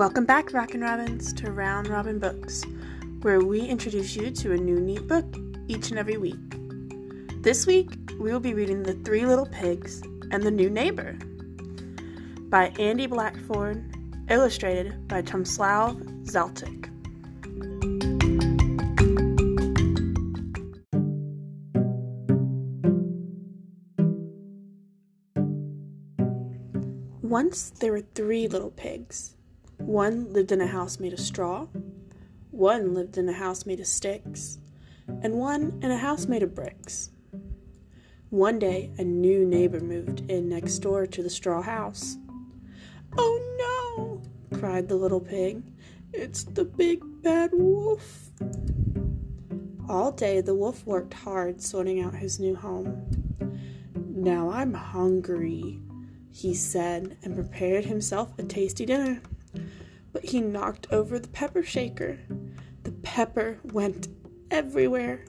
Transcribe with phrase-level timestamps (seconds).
[0.00, 2.64] Welcome back, Rockin' Robins, to Round Robin Books,
[3.20, 5.26] where we introduce you to a new neat book
[5.68, 6.38] each and every week.
[7.42, 10.00] This week, we will be reading The Three Little Pigs
[10.30, 11.18] and the New Neighbor
[12.48, 13.84] by Andy Blackford,
[14.30, 16.88] illustrated by Tomislav Zlatic.
[27.20, 29.36] Once there were three little pigs.
[29.90, 31.66] One lived in a house made of straw,
[32.52, 34.58] one lived in a house made of sticks,
[35.08, 37.10] and one in a house made of bricks.
[38.28, 42.16] One day, a new neighbor moved in next door to the straw house.
[43.18, 44.22] Oh
[44.52, 44.58] no!
[44.60, 45.64] cried the little pig.
[46.12, 48.30] It's the big bad wolf.
[49.88, 53.08] All day, the wolf worked hard sorting out his new home.
[53.96, 55.80] Now I'm hungry,
[56.30, 59.20] he said, and prepared himself a tasty dinner.
[60.20, 62.18] But he knocked over the pepper shaker.
[62.82, 64.08] The pepper went
[64.50, 65.24] everywhere.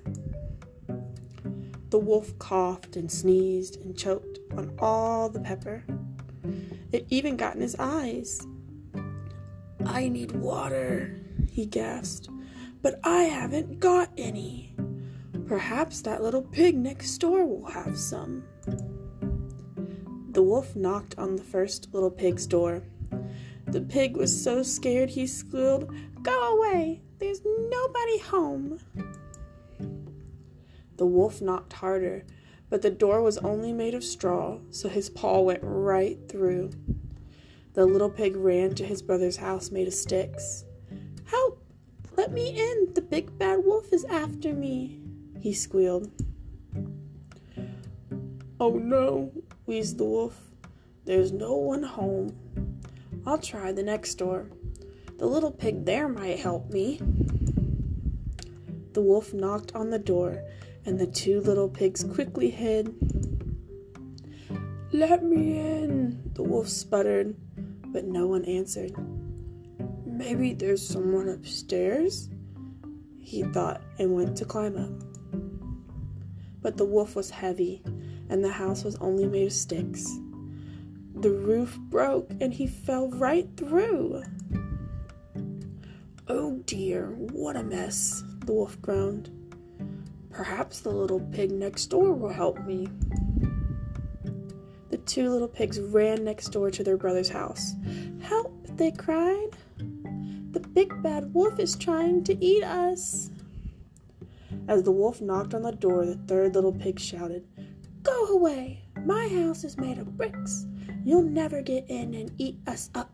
[1.92, 5.86] The wolf coughed and sneezed and choked on all the pepper.
[6.92, 8.45] It even got in his eyes.
[9.86, 12.28] I need water, he gasped,
[12.81, 14.75] but I haven't got any.
[15.47, 18.44] Perhaps that little pig next door will have some.
[20.31, 22.84] The wolf knocked on the first little pig's door.
[23.72, 25.89] The pig was so scared he squealed,
[26.22, 27.02] Go away!
[27.19, 28.80] There's nobody home!
[30.97, 32.25] The wolf knocked harder,
[32.69, 36.72] but the door was only made of straw, so his paw went right through.
[37.73, 40.66] The little pig ran to his brother's house made of sticks.
[41.23, 41.63] Help!
[42.17, 42.94] Let me in!
[42.94, 45.00] The big bad wolf is after me!
[45.39, 46.11] he squealed.
[48.59, 49.31] Oh no,
[49.66, 50.52] wheezed the wolf.
[51.06, 52.35] There's no one home.
[53.25, 54.47] I'll try the next door.
[55.17, 57.00] The little pig there might help me.
[58.94, 60.44] The wolf knocked on the door,
[60.85, 62.95] and the two little pigs quickly hid.
[64.91, 67.35] Let me in, the wolf sputtered,
[67.85, 68.94] but no one answered.
[70.06, 72.29] Maybe there's someone upstairs,
[73.19, 74.91] he thought, and went to climb up.
[76.62, 77.84] But the wolf was heavy,
[78.29, 80.07] and the house was only made of sticks.
[81.16, 84.23] The roof broke and he fell right through.
[86.27, 89.29] Oh dear, what a mess, the wolf groaned.
[90.31, 92.88] Perhaps the little pig next door will help me.
[94.89, 97.75] The two little pigs ran next door to their brother's house.
[98.21, 99.50] Help, they cried.
[100.51, 103.29] The big bad wolf is trying to eat us.
[104.67, 107.45] As the wolf knocked on the door, the third little pig shouted,
[108.03, 108.83] Go away!
[109.05, 110.66] My house is made of bricks.
[111.03, 113.12] You'll never get in and eat us up.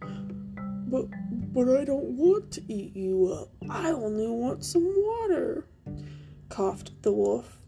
[0.00, 1.06] But
[1.52, 3.50] but I don't want to eat you up.
[3.68, 5.66] I only want some water,
[6.48, 7.58] coughed the wolf.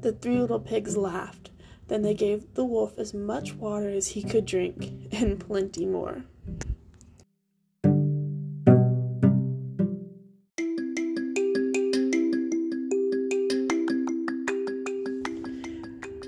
[0.00, 1.50] The three little pigs laughed.
[1.88, 6.24] Then they gave the wolf as much water as he could drink, and plenty more.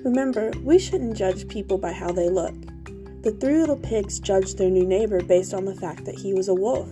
[0.05, 2.55] Remember, we shouldn't judge people by how they look.
[3.23, 6.49] The three little pigs judged their new neighbor based on the fact that he was
[6.49, 6.89] a wolf.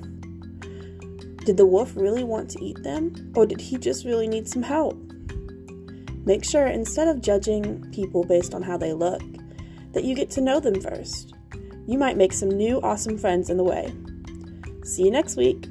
[1.44, 4.62] Did the wolf really want to eat them, or did he just really need some
[4.62, 5.00] help?
[6.26, 9.22] Make sure, instead of judging people based on how they look,
[9.94, 11.32] that you get to know them first.
[11.86, 13.94] You might make some new awesome friends in the way.
[14.84, 15.66] See you next week.